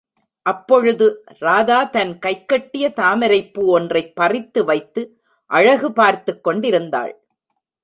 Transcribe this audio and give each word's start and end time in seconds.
அப்பொழுது 0.41 1.23
ராதா 1.39 1.83
தன் 1.83 2.19
கைக்கெட்டிய 2.25 2.93
தாமரைப் 2.93 3.53
பூ 3.53 3.79
ஒன்றைப் 3.79 4.15
பறித்து 4.15 4.65
வைத்து 4.65 5.21
அழகு 5.45 5.91
பார்த்துக் 5.91 6.43
கொண்டிருந்தாள். 6.43 7.25